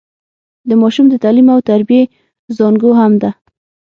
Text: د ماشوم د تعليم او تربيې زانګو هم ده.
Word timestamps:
د 0.67 0.69
ماشوم 0.81 1.05
د 1.09 1.15
تعليم 1.23 1.47
او 1.53 1.59
تربيې 1.69 2.03
زانګو 2.55 2.91
هم 2.99 3.13
ده. 3.21 3.29